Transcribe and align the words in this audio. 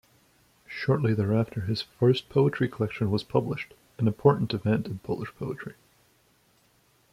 Shortly 0.65 1.13
thereafter, 1.13 1.61
his 1.61 1.83
first 1.83 2.27
poetry 2.27 2.67
collection 2.67 3.11
was 3.11 3.21
published, 3.23 3.75
an 3.99 4.07
important 4.07 4.51
event 4.51 4.87
in 4.87 4.97
Polish 4.97 5.29
poetry. 5.37 5.75